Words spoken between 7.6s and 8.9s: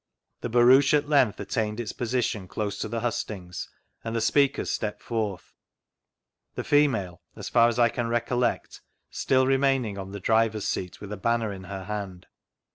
as I can recollect—